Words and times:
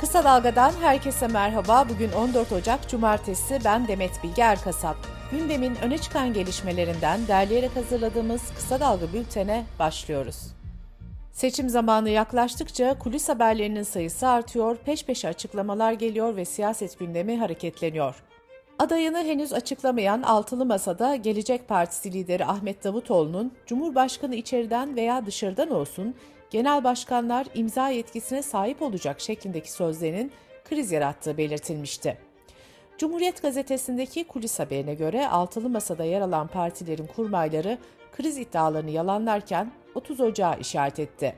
Kısa 0.00 0.24
Dalga'dan 0.24 0.72
herkese 0.80 1.26
merhaba. 1.28 1.88
Bugün 1.88 2.12
14 2.12 2.52
Ocak 2.52 2.88
Cumartesi. 2.88 3.58
Ben 3.64 3.88
Demet 3.88 4.10
Bilge 4.22 4.42
Erkasap. 4.42 4.96
Gündemin 5.30 5.76
öne 5.82 5.98
çıkan 5.98 6.32
gelişmelerinden 6.32 7.20
derleyerek 7.28 7.76
hazırladığımız 7.76 8.42
Kısa 8.54 8.80
Dalga 8.80 9.12
bültene 9.12 9.64
başlıyoruz. 9.78 10.36
Seçim 11.32 11.68
zamanı 11.68 12.10
yaklaştıkça 12.10 12.98
kulis 12.98 13.28
haberlerinin 13.28 13.82
sayısı 13.82 14.28
artıyor, 14.28 14.76
peş 14.76 15.04
peşe 15.04 15.28
açıklamalar 15.28 15.92
geliyor 15.92 16.36
ve 16.36 16.44
siyaset 16.44 16.98
gündemi 16.98 17.38
hareketleniyor. 17.38 18.22
Adayını 18.78 19.18
henüz 19.18 19.52
açıklamayan 19.52 20.22
Altılı 20.22 20.66
Masa'da 20.66 21.16
Gelecek 21.16 21.68
Partisi 21.68 22.12
lideri 22.12 22.44
Ahmet 22.44 22.84
Davutoğlu'nun 22.84 23.52
Cumhurbaşkanı 23.66 24.34
içeriden 24.34 24.96
veya 24.96 25.26
dışarıdan 25.26 25.70
olsun 25.70 26.14
genel 26.50 26.84
başkanlar 26.84 27.46
imza 27.54 27.88
yetkisine 27.88 28.42
sahip 28.42 28.82
olacak 28.82 29.20
şeklindeki 29.20 29.72
sözlerinin 29.72 30.32
kriz 30.64 30.92
yarattığı 30.92 31.38
belirtilmişti. 31.38 32.18
Cumhuriyet 32.98 33.42
gazetesindeki 33.42 34.24
kulis 34.24 34.58
haberine 34.58 34.94
göre 34.94 35.28
altılı 35.28 35.68
masada 35.68 36.04
yer 36.04 36.20
alan 36.20 36.46
partilerin 36.46 37.06
kurmayları 37.06 37.78
kriz 38.12 38.38
iddialarını 38.38 38.90
yalanlarken 38.90 39.72
30 39.94 40.20
Ocağı 40.20 40.60
işaret 40.60 40.98
etti. 40.98 41.34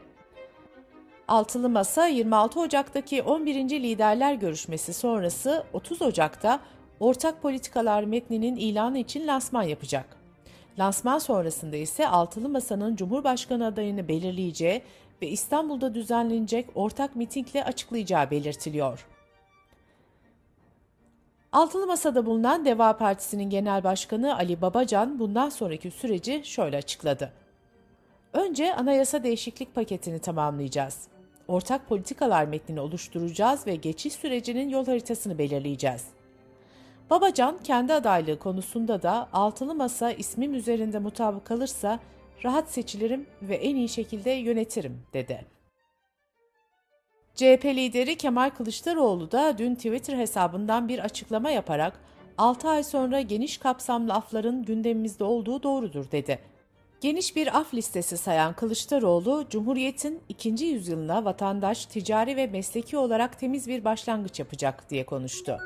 Altılı 1.29 1.69
Masa 1.69 2.07
26 2.07 2.61
Ocak'taki 2.61 3.23
11. 3.23 3.55
liderler 3.55 4.35
görüşmesi 4.35 4.93
sonrası 4.93 5.65
30 5.73 6.03
Ocak'ta 6.03 6.61
ortak 7.01 7.43
politikalar 7.43 8.05
metninin 8.05 8.57
ilanı 8.57 8.99
için 8.99 9.27
lansman 9.27 9.63
yapacak. 9.63 10.20
Lansman 10.79 11.19
sonrasında 11.19 11.77
ise 11.77 12.09
Altılı 12.09 12.49
Masa'nın 12.49 12.97
Cumhurbaşkanı 12.97 13.67
adayını 13.67 14.09
belirleyeceği 14.09 14.83
ve 15.23 15.29
İstanbul'da 15.29 15.95
düzenlenecek 15.95 16.67
ortak 16.75 17.17
mitingle 17.17 17.65
açıklayacağı 17.65 18.31
belirtiliyor. 18.31 19.07
Altılı 21.53 21.87
Masa'da 21.87 22.27
bulunan 22.27 22.65
Deva 22.65 22.97
Partisi'nin 22.97 23.51
genel 23.51 23.85
başkanı 23.85 24.37
Ali 24.37 24.63
Babacan 24.63 25.19
bundan 25.19 25.49
sonraki 25.49 25.91
süreci 25.91 26.43
şöyle 26.45 26.77
açıkladı. 26.77 27.33
Önce 28.33 28.75
anayasa 28.75 29.23
değişiklik 29.23 29.75
paketini 29.75 30.19
tamamlayacağız. 30.19 31.09
Ortak 31.49 31.89
politikalar 31.89 32.45
metnini 32.45 32.81
oluşturacağız 32.81 33.67
ve 33.67 33.75
geçiş 33.75 34.13
sürecinin 34.13 34.69
yol 34.69 34.87
haritasını 34.87 35.39
belirleyeceğiz. 35.39 36.05
Babacan 37.11 37.59
kendi 37.65 37.95
adaylığı 37.95 38.39
konusunda 38.39 39.03
da 39.03 39.29
altılı 39.33 39.75
masa 39.75 40.13
ismim 40.13 40.55
üzerinde 40.55 40.99
mutabık 40.99 41.45
kalırsa 41.45 42.01
rahat 42.45 42.71
seçilirim 42.71 43.27
ve 43.43 43.55
en 43.57 43.77
iyi 43.77 43.89
şekilde 43.89 44.31
yönetirim 44.31 45.03
dedi. 45.13 45.47
CHP 47.35 47.65
lideri 47.65 48.17
Kemal 48.17 48.51
Kılıçdaroğlu 48.51 49.33
da 49.33 49.59
dün 49.59 49.75
Twitter 49.75 50.19
hesabından 50.19 50.89
bir 50.89 50.99
açıklama 50.99 51.51
yaparak 51.51 52.01
6 52.39 52.69
ay 52.69 52.85
sonra 52.85 53.21
geniş 53.21 53.59
kapsamlı 53.59 54.15
afların 54.15 54.63
gündemimizde 54.63 55.25
olduğu 55.25 55.63
doğrudur 55.63 56.11
dedi. 56.11 56.39
Geniş 57.01 57.37
bir 57.37 57.59
af 57.59 57.75
listesi 57.75 58.17
sayan 58.17 58.53
Kılıçdaroğlu, 58.53 59.47
Cumhuriyet'in 59.51 60.21
ikinci 60.29 60.65
yüzyılına 60.65 61.25
vatandaş, 61.25 61.87
ticari 61.87 62.37
ve 62.37 62.47
mesleki 62.47 62.99
olarak 62.99 63.39
temiz 63.39 63.69
bir 63.69 63.85
başlangıç 63.85 64.39
yapacak 64.39 64.91
diye 64.91 65.07
konuştu. 65.07 65.59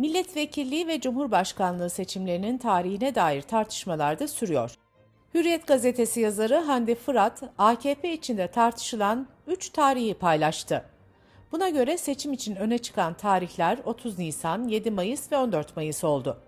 Milletvekilliği 0.00 0.86
ve 0.86 1.00
Cumhurbaşkanlığı 1.00 1.90
seçimlerinin 1.90 2.58
tarihine 2.58 3.14
dair 3.14 3.42
tartışmalar 3.42 4.18
da 4.18 4.28
sürüyor. 4.28 4.74
Hürriyet 5.34 5.66
gazetesi 5.66 6.20
yazarı 6.20 6.56
Hande 6.56 6.94
Fırat, 6.94 7.42
AKP 7.58 8.12
içinde 8.12 8.46
tartışılan 8.46 9.26
3 9.46 9.68
tarihi 9.68 10.14
paylaştı. 10.14 10.84
Buna 11.52 11.68
göre 11.68 11.98
seçim 11.98 12.32
için 12.32 12.56
öne 12.56 12.78
çıkan 12.78 13.14
tarihler 13.14 13.78
30 13.84 14.18
Nisan, 14.18 14.68
7 14.68 14.90
Mayıs 14.90 15.32
ve 15.32 15.36
14 15.36 15.76
Mayıs 15.76 16.04
oldu. 16.04 16.40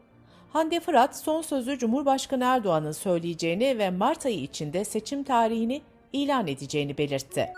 Hande 0.52 0.80
Fırat 0.80 1.16
son 1.16 1.42
sözü 1.42 1.78
Cumhurbaşkanı 1.78 2.44
Erdoğan'ın 2.44 2.92
söyleyeceğini 2.92 3.78
ve 3.78 3.90
Mart 3.90 4.26
ayı 4.26 4.42
içinde 4.42 4.84
seçim 4.84 5.22
tarihini 5.24 5.82
ilan 6.12 6.46
edeceğini 6.46 6.98
belirtti. 6.98 7.52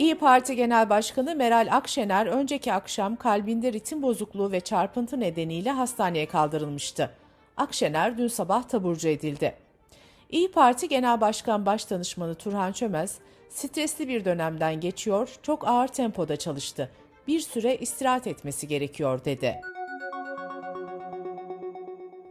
İyi 0.00 0.14
Parti 0.14 0.56
Genel 0.56 0.90
Başkanı 0.90 1.34
Meral 1.34 1.68
Akşener 1.70 2.26
önceki 2.26 2.72
akşam 2.72 3.16
kalbinde 3.16 3.72
ritim 3.72 4.02
bozukluğu 4.02 4.52
ve 4.52 4.60
çarpıntı 4.60 5.20
nedeniyle 5.20 5.70
hastaneye 5.70 6.26
kaldırılmıştı. 6.26 7.10
Akşener 7.56 8.18
dün 8.18 8.28
sabah 8.28 8.62
taburcu 8.62 9.08
edildi. 9.08 9.54
İyi 10.30 10.50
Parti 10.50 10.88
Genel 10.88 11.20
Başkan 11.20 11.66
Başdanışmanı 11.66 12.34
Turhan 12.34 12.72
Çömez, 12.72 13.18
stresli 13.48 14.08
bir 14.08 14.24
dönemden 14.24 14.80
geçiyor, 14.80 15.38
çok 15.42 15.68
ağır 15.68 15.88
tempoda 15.88 16.36
çalıştı. 16.36 16.90
Bir 17.28 17.40
süre 17.40 17.76
istirahat 17.76 18.26
etmesi 18.26 18.68
gerekiyor 18.68 19.24
dedi. 19.24 19.60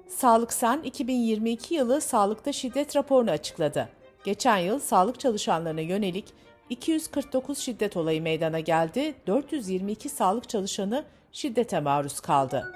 Sağlık 0.08 0.54
Sen 0.54 0.82
2022 0.82 1.74
yılı 1.74 2.02
sağlıkta 2.02 2.52
şiddet 2.52 2.96
raporunu 2.96 3.32
açıkladı. 3.32 3.90
Geçen 4.24 4.58
yıl 4.58 4.80
sağlık 4.80 5.20
çalışanlarına 5.20 5.82
yönelik 5.82 6.34
249 6.70 7.58
şiddet 7.58 7.98
olayı 7.98 8.22
meydana 8.22 8.60
geldi, 8.60 9.14
422 9.28 10.10
sağlık 10.10 10.50
çalışanı 10.50 11.06
şiddete 11.32 11.80
maruz 11.80 12.20
kaldı. 12.20 12.74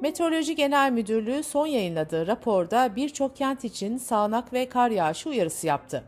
Meteoroloji 0.00 0.54
Genel 0.54 0.92
Müdürlüğü 0.92 1.42
son 1.42 1.66
yayınladığı 1.66 2.26
raporda 2.26 2.96
birçok 2.96 3.36
kent 3.36 3.64
için 3.64 3.96
sağanak 3.96 4.52
ve 4.52 4.68
kar 4.68 4.90
yağışı 4.90 5.28
uyarısı 5.28 5.66
yaptı. 5.66 6.04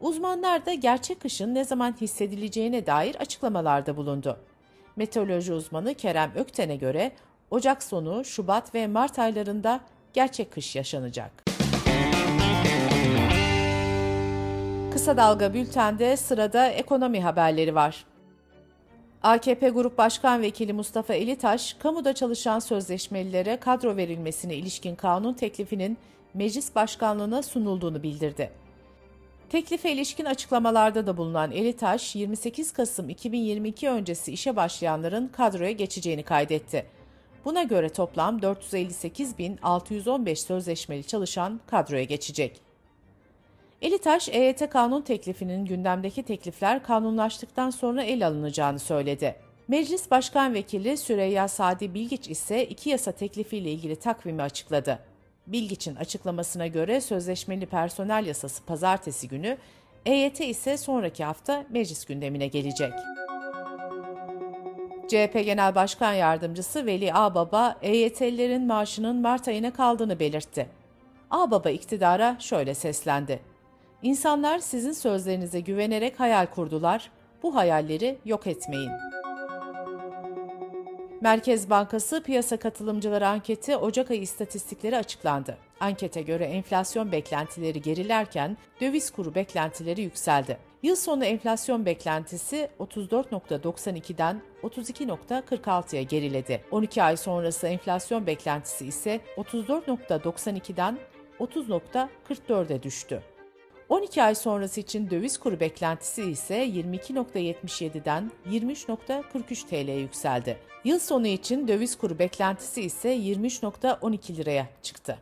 Uzmanlar 0.00 0.66
da 0.66 0.74
gerçek 0.74 1.20
kışın 1.20 1.54
ne 1.54 1.64
zaman 1.64 1.96
hissedileceğine 2.00 2.86
dair 2.86 3.14
açıklamalarda 3.14 3.96
bulundu. 3.96 4.36
Meteoroloji 4.96 5.52
uzmanı 5.52 5.94
Kerem 5.94 6.32
Ökten'e 6.36 6.76
göre 6.76 7.12
Ocak 7.50 7.82
sonu, 7.82 8.24
Şubat 8.24 8.74
ve 8.74 8.86
Mart 8.86 9.18
aylarında 9.18 9.80
gerçek 10.12 10.52
kış 10.52 10.76
yaşanacak. 10.76 11.49
Kısa 14.92 15.16
Dalga 15.16 15.54
Bülten'de 15.54 16.16
sırada 16.16 16.68
ekonomi 16.68 17.20
haberleri 17.20 17.74
var. 17.74 18.04
AKP 19.22 19.68
Grup 19.68 19.98
Başkan 19.98 20.42
Vekili 20.42 20.72
Mustafa 20.72 21.14
Elitaş, 21.14 21.74
kamuda 21.74 22.12
çalışan 22.14 22.58
sözleşmelilere 22.58 23.56
kadro 23.56 23.96
verilmesine 23.96 24.54
ilişkin 24.54 24.94
kanun 24.94 25.34
teklifinin 25.34 25.98
meclis 26.34 26.74
başkanlığına 26.74 27.42
sunulduğunu 27.42 28.02
bildirdi. 28.02 28.50
Teklife 29.50 29.92
ilişkin 29.92 30.24
açıklamalarda 30.24 31.06
da 31.06 31.16
bulunan 31.16 31.52
Elitaş, 31.52 32.16
28 32.16 32.72
Kasım 32.72 33.08
2022 33.08 33.90
öncesi 33.90 34.32
işe 34.32 34.56
başlayanların 34.56 35.28
kadroya 35.28 35.72
geçeceğini 35.72 36.22
kaydetti. 36.22 36.86
Buna 37.44 37.62
göre 37.62 37.88
toplam 37.88 38.38
458.615 38.38 40.36
sözleşmeli 40.36 41.04
çalışan 41.04 41.60
kadroya 41.66 42.04
geçecek. 42.04 42.69
Elitaş, 43.82 44.28
EYT 44.28 44.70
kanun 44.70 45.02
teklifinin 45.02 45.64
gündemdeki 45.64 46.22
teklifler 46.22 46.82
kanunlaştıktan 46.82 47.70
sonra 47.70 48.02
el 48.02 48.26
alınacağını 48.26 48.78
söyledi. 48.78 49.36
Meclis 49.68 50.10
Başkan 50.10 50.54
Vekili 50.54 50.96
Süreyya 50.96 51.48
Sadi 51.48 51.94
Bilgiç 51.94 52.28
ise 52.28 52.66
iki 52.66 52.90
yasa 52.90 53.12
teklifiyle 53.12 53.70
ilgili 53.70 53.96
takvimi 53.96 54.42
açıkladı. 54.42 54.98
Bilgiç'in 55.46 55.96
açıklamasına 55.96 56.66
göre 56.66 57.00
sözleşmeli 57.00 57.66
personel 57.66 58.26
yasası 58.26 58.64
pazartesi 58.64 59.28
günü, 59.28 59.58
EYT 60.06 60.40
ise 60.40 60.76
sonraki 60.76 61.24
hafta 61.24 61.64
meclis 61.70 62.04
gündemine 62.04 62.46
gelecek. 62.46 62.92
CHP 65.08 65.44
Genel 65.44 65.74
Başkan 65.74 66.12
Yardımcısı 66.12 66.86
Veli 66.86 67.14
Ağbaba, 67.14 67.76
EYT'lilerin 67.82 68.66
maaşının 68.66 69.16
Mart 69.16 69.48
ayına 69.48 69.72
kaldığını 69.72 70.20
belirtti. 70.20 70.68
Ağbaba 71.30 71.70
iktidara 71.70 72.36
şöyle 72.38 72.74
seslendi. 72.74 73.40
İnsanlar 74.02 74.58
sizin 74.58 74.92
sözlerinize 74.92 75.60
güvenerek 75.60 76.20
hayal 76.20 76.46
kurdular. 76.46 77.10
Bu 77.42 77.54
hayalleri 77.54 78.18
yok 78.24 78.46
etmeyin. 78.46 78.90
Merkez 81.20 81.70
Bankası 81.70 82.22
piyasa 82.22 82.56
katılımcıları 82.56 83.28
anketi 83.28 83.76
Ocak 83.76 84.10
ayı 84.10 84.20
istatistikleri 84.20 84.96
açıklandı. 84.96 85.56
Ankete 85.80 86.22
göre 86.22 86.44
enflasyon 86.44 87.12
beklentileri 87.12 87.82
gerilerken 87.82 88.56
döviz 88.80 89.10
kuru 89.10 89.34
beklentileri 89.34 90.02
yükseldi. 90.02 90.58
Yıl 90.82 90.96
sonu 90.96 91.24
enflasyon 91.24 91.86
beklentisi 91.86 92.68
34.92'den 92.80 94.42
32.46'ya 94.62 96.02
geriledi. 96.02 96.64
12 96.70 97.02
ay 97.02 97.16
sonrası 97.16 97.66
enflasyon 97.66 98.26
beklentisi 98.26 98.86
ise 98.86 99.20
34.92'den 99.36 100.98
30.44'e 101.40 102.82
düştü. 102.82 103.22
12 103.90 104.22
ay 104.22 104.34
sonrası 104.34 104.80
için 104.80 105.10
döviz 105.10 105.38
kuru 105.38 105.60
beklentisi 105.60 106.22
ise 106.22 106.66
22.77'den 106.66 108.30
23.43 108.50 109.68
TL'ye 109.68 109.98
yükseldi. 109.98 110.58
Yıl 110.84 110.98
sonu 110.98 111.26
için 111.26 111.68
döviz 111.68 111.98
kuru 111.98 112.18
beklentisi 112.18 112.82
ise 112.82 113.16
23.12 113.16 114.36
liraya 114.36 114.68
çıktı. 114.82 115.18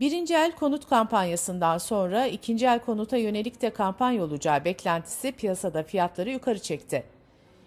Birinci 0.00 0.34
el 0.34 0.52
konut 0.52 0.88
kampanyasından 0.88 1.78
sonra 1.78 2.26
ikinci 2.26 2.66
el 2.66 2.78
konuta 2.78 3.16
yönelik 3.16 3.62
de 3.62 3.70
kampanya 3.70 4.24
olacağı 4.24 4.64
beklentisi 4.64 5.32
piyasada 5.32 5.82
fiyatları 5.82 6.30
yukarı 6.30 6.58
çekti. 6.58 7.04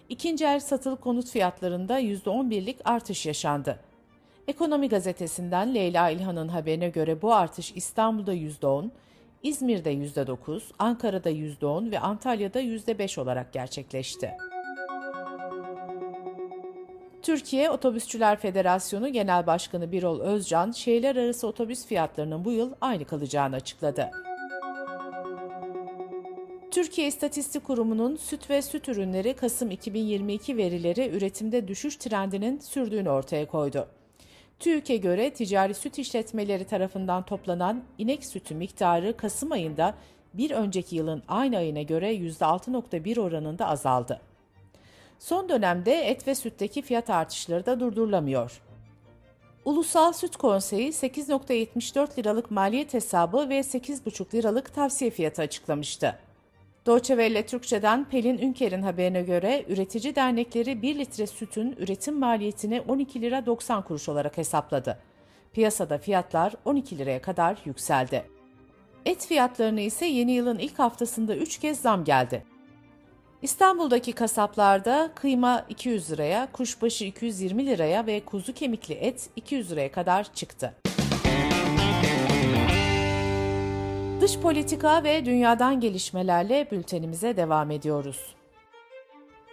İkinci 0.09 0.45
el 0.45 0.59
satılık 0.59 1.01
konut 1.01 1.29
fiyatlarında 1.29 1.99
%11'lik 2.01 2.77
artış 2.85 3.25
yaşandı. 3.25 3.79
Ekonomi 4.47 4.89
gazetesinden 4.89 5.75
Leyla 5.75 6.09
İlhan'ın 6.09 6.47
haberine 6.47 6.89
göre 6.89 7.21
bu 7.21 7.33
artış 7.33 7.71
İstanbul'da 7.75 8.33
%10, 8.33 8.89
İzmir'de 9.43 9.93
%9, 9.93 10.61
Ankara'da 10.79 11.29
%10 11.29 11.91
ve 11.91 11.99
Antalya'da 11.99 12.61
%5 12.61 13.21
olarak 13.21 13.53
gerçekleşti. 13.53 14.31
Türkiye 17.21 17.69
Otobüsçüler 17.69 18.39
Federasyonu 18.39 19.09
Genel 19.09 19.47
Başkanı 19.47 19.91
Birol 19.91 20.19
Özcan, 20.19 20.71
şehirler 20.71 21.15
arası 21.15 21.47
otobüs 21.47 21.85
fiyatlarının 21.85 22.45
bu 22.45 22.51
yıl 22.51 22.73
aynı 22.81 23.05
kalacağını 23.05 23.55
açıkladı. 23.55 24.11
Türkiye 26.71 27.07
İstatistik 27.07 27.63
Kurumu'nun 27.63 28.15
süt 28.15 28.49
ve 28.49 28.61
süt 28.61 28.89
ürünleri 28.89 29.33
Kasım 29.33 29.71
2022 29.71 30.57
verileri 30.57 31.09
üretimde 31.09 31.67
düşüş 31.67 31.95
trendinin 31.95 32.59
sürdüğünü 32.59 33.09
ortaya 33.09 33.47
koydu. 33.47 33.87
TÜİK'e 34.63 34.97
göre 34.97 35.33
ticari 35.33 35.73
süt 35.73 35.99
işletmeleri 35.99 36.65
tarafından 36.65 37.23
toplanan 37.23 37.83
inek 37.97 38.25
sütü 38.25 38.55
miktarı 38.55 39.17
Kasım 39.17 39.51
ayında 39.51 39.95
bir 40.33 40.51
önceki 40.51 40.95
yılın 40.95 41.23
aynı 41.27 41.57
ayına 41.57 41.81
göre 41.81 42.15
%6.1 42.15 43.19
oranında 43.19 43.67
azaldı. 43.67 44.21
Son 45.19 45.49
dönemde 45.49 45.93
et 45.93 46.27
ve 46.27 46.35
sütteki 46.35 46.81
fiyat 46.81 47.09
artışları 47.09 47.65
da 47.65 47.79
durdurulamıyor. 47.79 48.61
Ulusal 49.65 50.13
Süt 50.13 50.35
Konseyi 50.35 50.89
8.74 50.89 52.17
liralık 52.17 52.51
maliyet 52.51 52.93
hesabı 52.93 53.49
ve 53.49 53.59
8.5 53.59 54.33
liralık 54.33 54.73
tavsiye 54.73 55.11
fiyatı 55.11 55.41
açıklamıştı. 55.41 56.19
Deutsche 56.85 57.13
Welle 57.13 57.45
Türkçe'den 57.45 58.05
Pelin 58.09 58.37
Ünker'in 58.37 58.81
haberine 58.81 59.21
göre 59.21 59.65
üretici 59.69 60.15
dernekleri 60.15 60.81
1 60.81 60.99
litre 60.99 61.27
sütün 61.27 61.75
üretim 61.79 62.19
maliyetini 62.19 62.81
12 62.81 63.21
lira 63.21 63.45
90 63.45 63.81
kuruş 63.81 64.09
olarak 64.09 64.37
hesapladı. 64.37 64.99
Piyasada 65.53 65.97
fiyatlar 65.97 66.53
12 66.65 66.97
liraya 66.97 67.21
kadar 67.21 67.57
yükseldi. 67.65 68.25
Et 69.05 69.27
fiyatlarını 69.27 69.81
ise 69.81 70.05
yeni 70.05 70.31
yılın 70.31 70.59
ilk 70.59 70.79
haftasında 70.79 71.35
3 71.35 71.57
kez 71.59 71.79
zam 71.81 72.03
geldi. 72.03 72.45
İstanbul'daki 73.41 74.13
kasaplarda 74.13 75.11
kıyma 75.15 75.65
200 75.69 76.11
liraya, 76.11 76.51
kuşbaşı 76.51 77.05
220 77.05 77.65
liraya 77.65 78.05
ve 78.05 78.19
kuzu 78.19 78.53
kemikli 78.53 78.93
et 78.93 79.29
200 79.35 79.71
liraya 79.71 79.91
kadar 79.91 80.33
çıktı. 80.33 80.82
Dış 84.23 84.39
politika 84.39 85.03
ve 85.03 85.25
dünyadan 85.25 85.79
gelişmelerle 85.79 86.67
bültenimize 86.71 87.37
devam 87.37 87.71
ediyoruz. 87.71 88.35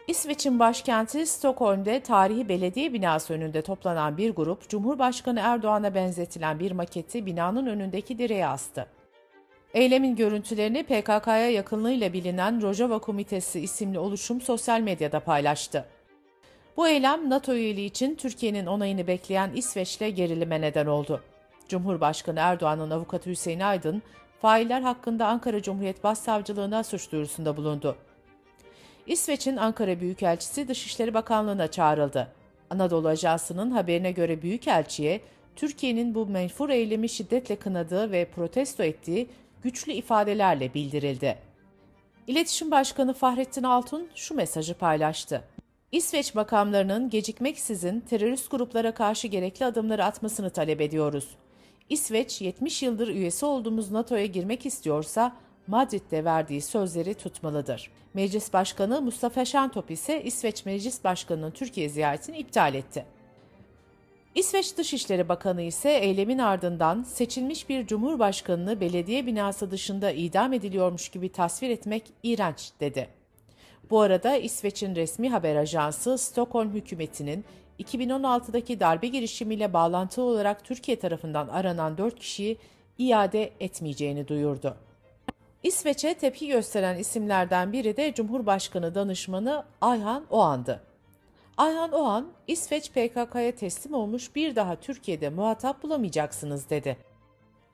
İsveç'in 0.08 0.58
başkenti 0.58 1.26
Stockholm'de 1.26 2.00
tarihi 2.00 2.48
belediye 2.48 2.92
binası 2.92 3.34
önünde 3.34 3.62
toplanan 3.62 4.16
bir 4.16 4.30
grup, 4.30 4.68
Cumhurbaşkanı 4.68 5.40
Erdoğan'a 5.40 5.94
benzetilen 5.94 6.60
bir 6.60 6.72
maketi 6.72 7.26
binanın 7.26 7.66
önündeki 7.66 8.18
direğe 8.18 8.46
astı. 8.46 8.86
Eylemin 9.74 10.16
görüntülerini 10.16 10.82
PKK'ya 10.82 11.50
yakınlığıyla 11.50 12.12
bilinen 12.12 12.62
Rojava 12.62 12.98
Komitesi 12.98 13.60
isimli 13.60 13.98
oluşum 13.98 14.40
sosyal 14.40 14.80
medyada 14.80 15.20
paylaştı. 15.20 15.84
Bu 16.76 16.88
eylem 16.88 17.30
NATO 17.30 17.54
üyeliği 17.54 17.86
için 17.86 18.14
Türkiye'nin 18.14 18.66
onayını 18.66 19.06
bekleyen 19.06 19.50
İsveç'le 19.54 20.16
gerilime 20.16 20.60
neden 20.60 20.86
oldu. 20.86 21.22
Cumhurbaşkanı 21.68 22.40
Erdoğan'ın 22.40 22.90
avukatı 22.90 23.30
Hüseyin 23.30 23.60
Aydın, 23.60 24.02
failler 24.42 24.80
hakkında 24.80 25.26
Ankara 25.26 25.62
Cumhuriyet 25.62 26.04
Başsavcılığına 26.04 26.84
suç 26.84 27.12
duyurusunda 27.12 27.56
bulundu. 27.56 27.96
İsveç'in 29.06 29.56
Ankara 29.56 30.00
Büyükelçisi 30.00 30.68
Dışişleri 30.68 31.14
Bakanlığı'na 31.14 31.70
çağrıldı. 31.70 32.28
Anadolu 32.70 33.08
Ajansı'nın 33.08 33.70
haberine 33.70 34.12
göre 34.12 34.42
Büyükelçi'ye 34.42 35.20
Türkiye'nin 35.56 36.14
bu 36.14 36.26
menfur 36.26 36.70
eylemi 36.70 37.08
şiddetle 37.08 37.56
kınadığı 37.56 38.12
ve 38.12 38.24
protesto 38.24 38.82
ettiği 38.82 39.28
güçlü 39.62 39.92
ifadelerle 39.92 40.74
bildirildi. 40.74 41.38
İletişim 42.26 42.70
Başkanı 42.70 43.14
Fahrettin 43.14 43.62
Altun 43.62 44.08
şu 44.14 44.34
mesajı 44.34 44.74
paylaştı. 44.74 45.44
İsveç 45.92 46.34
makamlarının 46.34 47.10
gecikmeksizin 47.10 48.00
terörist 48.00 48.50
gruplara 48.50 48.94
karşı 48.94 49.28
gerekli 49.28 49.64
adımları 49.64 50.04
atmasını 50.04 50.50
talep 50.50 50.80
ediyoruz. 50.80 51.28
İsveç 51.90 52.40
70 52.40 52.82
yıldır 52.82 53.08
üyesi 53.08 53.46
olduğumuz 53.46 53.90
NATO'ya 53.90 54.26
girmek 54.26 54.66
istiyorsa 54.66 55.36
Madrid'de 55.66 56.24
verdiği 56.24 56.60
sözleri 56.60 57.14
tutmalıdır. 57.14 57.90
Meclis 58.14 58.52
Başkanı 58.52 59.02
Mustafa 59.02 59.44
Şentop 59.44 59.90
ise 59.90 60.22
İsveç 60.24 60.66
Meclis 60.66 61.04
Başkanı'nın 61.04 61.50
Türkiye 61.50 61.88
ziyaretini 61.88 62.38
iptal 62.38 62.74
etti. 62.74 63.04
İsveç 64.34 64.76
Dışişleri 64.76 65.28
Bakanı 65.28 65.62
ise 65.62 65.90
eylemin 65.90 66.38
ardından 66.38 67.02
seçilmiş 67.02 67.68
bir 67.68 67.86
cumhurbaşkanını 67.86 68.80
belediye 68.80 69.26
binası 69.26 69.70
dışında 69.70 70.10
idam 70.10 70.52
ediliyormuş 70.52 71.08
gibi 71.08 71.32
tasvir 71.32 71.70
etmek 71.70 72.04
iğrenç 72.22 72.70
dedi. 72.80 73.08
Bu 73.90 74.00
arada 74.00 74.36
İsveç'in 74.36 74.96
resmi 74.96 75.30
haber 75.30 75.56
ajansı 75.56 76.18
Stockholm 76.18 76.72
hükümetinin 76.72 77.44
2016'daki 77.80 78.80
darbe 78.80 79.06
girişimiyle 79.06 79.72
bağlantılı 79.72 80.24
olarak 80.24 80.64
Türkiye 80.64 80.98
tarafından 80.98 81.48
aranan 81.48 81.98
4 81.98 82.18
kişiyi 82.18 82.58
iade 82.98 83.52
etmeyeceğini 83.60 84.28
duyurdu. 84.28 84.76
İsveç'e 85.62 86.14
tepki 86.14 86.48
gösteren 86.48 86.98
isimlerden 86.98 87.72
biri 87.72 87.96
de 87.96 88.14
Cumhurbaşkanı 88.14 88.94
danışmanı 88.94 89.64
Ayhan 89.80 90.24
Oğan'dı. 90.30 90.80
Ayhan 91.56 91.92
Oğan, 91.92 92.28
İsveç 92.46 92.90
PKK'ya 92.90 93.54
teslim 93.54 93.94
olmuş 93.94 94.34
bir 94.34 94.56
daha 94.56 94.76
Türkiye'de 94.76 95.30
muhatap 95.30 95.82
bulamayacaksınız 95.82 96.70
dedi. 96.70 96.96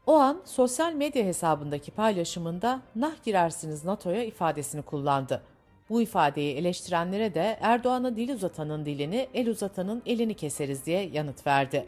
Oğan, 0.07 0.43
sosyal 0.45 0.93
medya 0.93 1.25
hesabındaki 1.25 1.91
paylaşımında 1.91 2.81
nah 2.97 3.25
girersiniz 3.25 3.85
NATO'ya 3.85 4.25
ifadesini 4.25 4.83
kullandı. 4.83 5.43
Bu 5.91 6.03
ifadeyi 6.03 6.57
eleştirenlere 6.57 7.35
de 7.35 7.59
Erdoğan'a 7.61 8.17
dil 8.17 8.35
uzatanın 8.35 8.85
dilini, 8.85 9.29
el 9.35 9.49
uzatanın 9.49 10.03
elini 10.07 10.35
keseriz 10.35 10.87
diye 10.87 11.11
yanıt 11.13 11.47
verdi. 11.47 11.87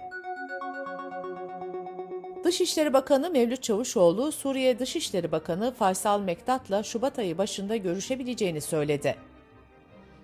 Dışişleri 2.44 2.92
Bakanı 2.92 3.31
Mevlüt 3.31 3.62
Çavuşoğlu, 3.62 4.32
Suriye 4.32 4.78
Dışişleri 4.78 5.32
Bakanı 5.32 5.74
Faysal 5.74 6.20
Mektat'la 6.20 6.82
Şubat 6.82 7.19
ayı 7.19 7.38
başında 7.38 7.76
görüşebileceğini 7.76 8.60
söyledi. 8.60 9.17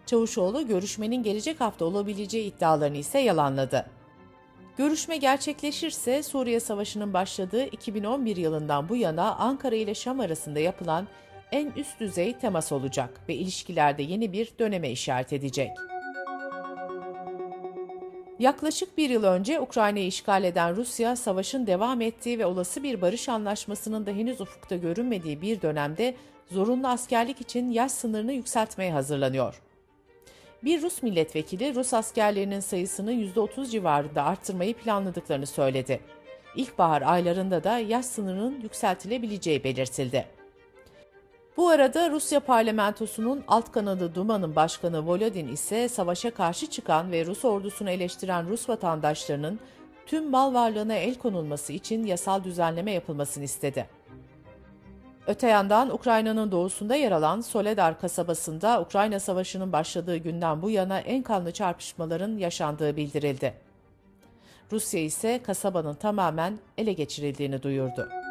Çavuşoğlu 0.07 0.67
görüşmenin 0.67 1.23
gelecek 1.23 1.61
hafta 1.61 1.85
olabileceği 1.85 2.55
iddialarını 2.55 2.97
ise 2.97 3.19
yalanladı. 3.19 3.87
Görüşme 4.77 5.17
gerçekleşirse 5.17 6.23
Suriye 6.23 6.61
Savaşı'nın 6.61 7.13
başladığı 7.13 7.65
2011 7.65 8.37
yılından 8.37 8.89
bu 8.89 8.97
yana 8.97 9.35
Ankara 9.35 9.77
ile 9.77 9.95
Şam 9.95 10.21
arasında 10.21 10.61
yapılan 10.61 11.07
en 11.55 11.73
üst 11.77 12.01
düzey 12.01 12.33
temas 12.39 12.73
olacak 12.73 13.21
ve 13.29 13.35
ilişkilerde 13.35 14.03
yeni 14.03 14.33
bir 14.33 14.53
döneme 14.59 14.91
işaret 14.91 15.33
edecek. 15.33 15.71
Yaklaşık 18.39 18.99
bir 18.99 19.11
yıl 19.11 19.25
önce 19.25 19.61
Ukrayna'yı 19.61 20.07
işgal 20.07 20.45
eden 20.45 20.77
Rusya, 20.77 21.17
savaşın 21.17 21.67
devam 21.67 22.01
ettiği 22.01 22.39
ve 22.39 22.47
olası 22.47 22.83
bir 22.83 23.01
barış 23.01 23.29
anlaşmasının 23.29 24.07
da 24.07 24.11
henüz 24.11 24.41
ufukta 24.41 24.77
görünmediği 24.77 25.43
bir 25.43 25.63
dönemde 25.63 26.15
zorunlu 26.51 26.89
askerlik 26.89 27.41
için 27.41 27.71
yaş 27.71 27.93
sınırını 27.93 28.33
yükseltmeye 28.33 28.93
hazırlanıyor. 28.93 29.63
Bir 30.65 30.83
Rus 30.83 31.03
milletvekili 31.03 31.75
Rus 31.75 31.95
askerlerinin 31.95 32.61
sayısını 32.61 33.13
%30 33.13 33.71
civarında 33.71 34.25
arttırmayı 34.25 34.75
planladıklarını 34.75 35.47
söyledi. 35.47 36.01
İlkbahar 36.57 37.03
aylarında 37.03 37.65
da 37.65 37.79
yaş 37.79 38.07
sınırının 38.07 38.61
yükseltilebileceği 38.61 39.65
belirtildi. 39.65 40.34
Bu 41.57 41.69
arada 41.69 42.11
Rusya 42.11 42.41
parlamentosunun 42.41 43.45
alt 43.49 43.73
kanadı 43.73 44.15
Duma'nın 44.15 44.57
başkanı 44.57 45.07
Volodin 45.07 45.49
ise 45.49 45.89
savaşa 45.89 46.31
karşı 46.31 46.67
çıkan 46.67 47.13
ve 47.13 47.27
Rus 47.27 47.45
ordusunu 47.45 47.91
eleştiren 47.91 48.49
Rus 48.49 48.69
vatandaşlarının 48.69 49.61
tüm 50.07 50.31
mal 50.31 50.55
varlığına 50.55 50.95
el 50.95 51.15
konulması 51.15 51.73
için 51.73 52.05
yasal 52.05 52.45
düzenleme 52.45 52.93
yapılmasını 52.93 53.45
istedi. 53.45 53.87
Öte 55.27 55.49
yandan 55.49 55.95
Ukrayna'nın 55.95 56.53
doğusunda 56.53 56.95
yer 56.95 57.13
alan 57.13 57.41
Soledar 57.41 58.01
kasabasında 58.01 58.81
Ukrayna 58.81 59.21
Savaşı'nın 59.21 59.73
başladığı 59.73 60.17
günden 60.17 60.63
bu 60.63 60.71
yana 60.71 61.01
en 61.01 61.23
kanlı 61.23 61.53
çarpışmaların 61.53 62.39
yaşandığı 62.39 62.97
bildirildi. 62.97 63.55
Rusya 64.73 65.01
ise 65.01 65.43
kasabanın 65.43 65.95
tamamen 65.95 66.59
ele 66.79 66.93
geçirildiğini 66.93 67.63
duyurdu. 67.63 68.24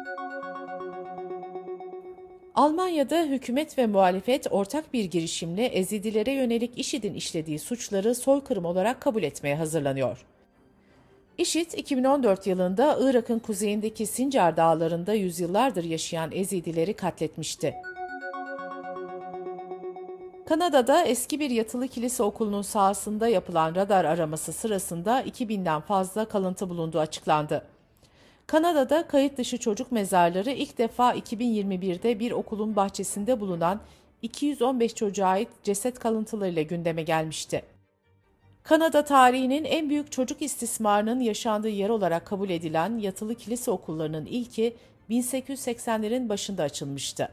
Almanya'da 2.54 3.22
hükümet 3.22 3.78
ve 3.78 3.86
muhalefet 3.86 4.46
ortak 4.50 4.92
bir 4.92 5.04
girişimle 5.04 5.64
Ezidilere 5.66 6.32
yönelik 6.32 6.78
IŞİD'in 6.78 7.14
işlediği 7.14 7.58
suçları 7.58 8.14
soykırım 8.14 8.64
olarak 8.64 9.00
kabul 9.00 9.22
etmeye 9.22 9.56
hazırlanıyor. 9.56 10.26
IŞİD 11.38 11.72
2014 11.72 12.46
yılında 12.46 12.98
Irak'ın 13.00 13.38
kuzeyindeki 13.38 14.06
Sincar 14.06 14.56
dağlarında 14.56 15.14
yüzyıllardır 15.14 15.84
yaşayan 15.84 16.30
Ezidileri 16.32 16.94
katletmişti. 16.94 17.74
Kanada'da 20.46 21.04
eski 21.04 21.40
bir 21.40 21.50
yatılı 21.50 21.88
kilise 21.88 22.22
okulunun 22.22 22.62
sahasında 22.62 23.28
yapılan 23.28 23.74
radar 23.74 24.04
araması 24.04 24.52
sırasında 24.52 25.22
2000'den 25.22 25.80
fazla 25.80 26.24
kalıntı 26.24 26.68
bulunduğu 26.68 26.98
açıklandı. 26.98 27.73
Kanada'da 28.46 29.06
kayıt 29.06 29.38
dışı 29.38 29.58
çocuk 29.58 29.92
mezarları 29.92 30.50
ilk 30.50 30.78
defa 30.78 31.14
2021'de 31.14 32.20
bir 32.20 32.32
okulun 32.32 32.76
bahçesinde 32.76 33.40
bulunan 33.40 33.80
215 34.22 34.94
çocuğa 34.94 35.28
ait 35.28 35.48
ceset 35.62 35.98
kalıntılarıyla 35.98 36.62
gündeme 36.62 37.02
gelmişti. 37.02 37.62
Kanada 38.62 39.04
tarihinin 39.04 39.64
en 39.64 39.90
büyük 39.90 40.12
çocuk 40.12 40.42
istismarının 40.42 41.20
yaşandığı 41.20 41.68
yer 41.68 41.88
olarak 41.88 42.26
kabul 42.26 42.50
edilen 42.50 42.98
yatılı 42.98 43.34
kilise 43.34 43.70
okullarının 43.70 44.26
ilki 44.26 44.76
1880'lerin 45.10 46.28
başında 46.28 46.62
açılmıştı. 46.62 47.28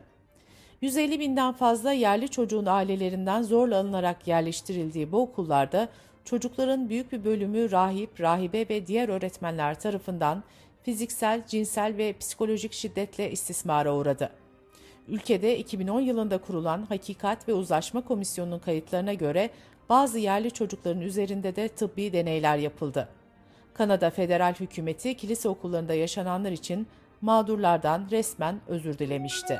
150 0.81 1.19
binden 1.19 1.53
fazla 1.53 1.91
yerli 1.91 2.29
çocuğun 2.29 2.65
ailelerinden 2.65 3.43
zorla 3.43 3.77
alınarak 3.77 4.27
yerleştirildiği 4.27 5.11
bu 5.11 5.21
okullarda 5.21 5.89
çocukların 6.25 6.89
büyük 6.89 7.11
bir 7.11 7.23
bölümü 7.23 7.71
rahip, 7.71 8.21
rahibe 8.21 8.69
ve 8.69 8.87
diğer 8.87 9.09
öğretmenler 9.09 9.79
tarafından 9.79 10.43
fiziksel, 10.83 11.47
cinsel 11.47 11.97
ve 11.97 12.13
psikolojik 12.13 12.73
şiddetle 12.73 13.31
istismara 13.31 13.95
uğradı. 13.95 14.29
Ülkede 15.07 15.57
2010 15.57 16.01
yılında 16.01 16.37
kurulan 16.37 16.81
Hakikat 16.89 17.47
ve 17.47 17.53
Uzlaşma 17.53 18.01
Komisyonu'nun 18.01 18.59
kayıtlarına 18.59 19.13
göre 19.13 19.49
bazı 19.89 20.19
yerli 20.19 20.51
çocukların 20.51 21.01
üzerinde 21.01 21.55
de 21.55 21.67
tıbbi 21.67 22.13
deneyler 22.13 22.57
yapıldı. 22.57 23.07
Kanada 23.73 24.09
federal 24.09 24.53
hükümeti 24.53 25.17
kilise 25.17 25.49
okullarında 25.49 25.93
yaşananlar 25.93 26.51
için 26.51 26.87
mağdurlardan 27.21 28.07
resmen 28.11 28.61
özür 28.67 28.97
dilemişti. 28.97 29.59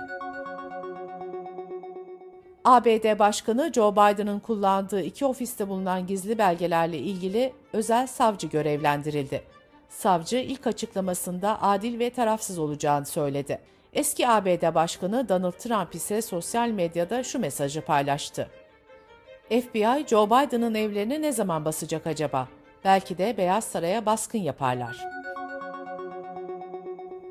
ABD 2.66 3.20
Başkanı 3.20 3.72
Joe 3.76 3.92
Biden'ın 3.92 4.40
kullandığı 4.40 5.02
iki 5.02 5.26
ofiste 5.26 5.68
bulunan 5.68 6.08
gizli 6.08 6.38
belgelerle 6.38 6.98
ilgili 6.98 7.54
özel 7.74 8.08
savcı 8.08 8.48
görevlendirildi. 8.48 9.44
Savcı 9.92 10.38
ilk 10.38 10.68
açıklamasında 10.68 11.62
adil 11.62 12.00
ve 12.00 12.10
tarafsız 12.10 12.60
olacağını 12.60 13.06
söyledi. 13.06 13.60
Eski 13.94 14.28
ABD 14.28 14.76
Başkanı 14.76 15.30
Donald 15.30 15.52
Trump 15.52 15.96
ise 15.96 16.22
sosyal 16.22 16.70
medyada 16.70 17.24
şu 17.24 17.40
mesajı 17.40 17.82
paylaştı. 17.82 18.50
FBI, 19.50 20.08
Joe 20.08 20.28
Biden'ın 20.28 20.76
evlerini 20.76 21.22
ne 21.22 21.32
zaman 21.32 21.66
basacak 21.66 22.08
acaba? 22.08 22.48
Belki 22.84 23.18
de 23.18 23.38
Beyaz 23.38 23.64
Saray'a 23.64 24.06
baskın 24.06 24.40
yaparlar. 24.40 24.98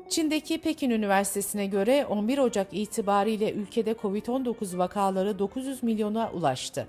Çin'deki 0.09 0.61
Pekin 0.61 0.89
Üniversitesi'ne 0.89 1.65
göre 1.65 2.05
11 2.09 2.37
Ocak 2.37 2.67
itibariyle 2.71 3.51
ülkede 3.51 3.91
COVID-19 3.91 4.77
vakaları 4.77 5.39
900 5.39 5.83
milyona 5.83 6.31
ulaştı. 6.33 6.87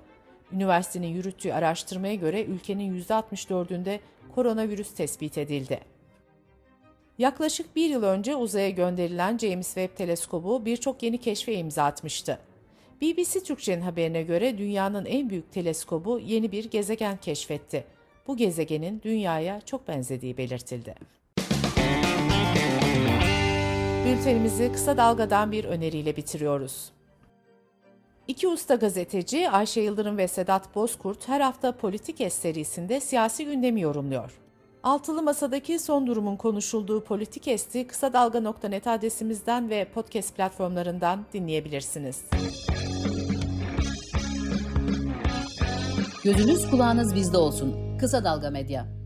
Üniversitenin 0.52 1.06
yürüttüğü 1.06 1.52
araştırmaya 1.52 2.14
göre 2.14 2.44
ülkenin 2.44 3.02
%64'ünde 3.02 4.00
koronavirüs 4.34 4.94
tespit 4.94 5.38
edildi. 5.38 5.80
Yaklaşık 7.18 7.76
bir 7.76 7.90
yıl 7.90 8.02
önce 8.02 8.36
uzaya 8.36 8.70
gönderilen 8.70 9.38
James 9.38 9.66
Webb 9.66 9.96
Teleskobu 9.96 10.64
birçok 10.64 11.02
yeni 11.02 11.18
keşfe 11.18 11.54
imza 11.54 11.84
atmıştı. 11.84 12.38
BBC 13.02 13.42
Türkçe'nin 13.42 13.82
haberine 13.82 14.22
göre 14.22 14.58
dünyanın 14.58 15.04
en 15.04 15.30
büyük 15.30 15.52
teleskobu 15.52 16.18
yeni 16.18 16.52
bir 16.52 16.70
gezegen 16.70 17.16
keşfetti. 17.16 17.84
Bu 18.26 18.36
gezegenin 18.36 19.02
dünyaya 19.02 19.60
çok 19.60 19.88
benzediği 19.88 20.36
belirtildi. 20.36 20.94
Bültenimizi 24.06 24.72
kısa 24.72 24.96
dalgadan 24.96 25.52
bir 25.52 25.64
öneriyle 25.64 26.16
bitiriyoruz. 26.16 26.92
İki 28.32 28.48
usta 28.48 28.74
gazeteci 28.74 29.50
Ayşe 29.50 29.80
Yıldırım 29.80 30.16
ve 30.16 30.28
Sedat 30.28 30.74
Bozkurt 30.74 31.28
her 31.28 31.40
hafta 31.40 31.72
Politik 31.72 32.20
Es 32.20 32.34
serisinde 32.34 33.00
siyasi 33.00 33.44
gündemi 33.44 33.80
yorumluyor. 33.80 34.40
Altılı 34.82 35.22
Masa'daki 35.22 35.78
son 35.78 36.06
durumun 36.06 36.36
konuşulduğu 36.36 37.04
Politik 37.04 37.48
Es'i 37.48 37.86
kısa 37.86 38.12
dalga.net 38.12 38.86
adresimizden 38.86 39.70
ve 39.70 39.84
podcast 39.84 40.36
platformlarından 40.36 41.24
dinleyebilirsiniz. 41.32 42.24
Gözünüz 46.24 46.70
kulağınız 46.70 47.14
bizde 47.14 47.36
olsun. 47.36 47.98
Kısa 47.98 48.24
Dalga 48.24 48.50
Medya. 48.50 49.01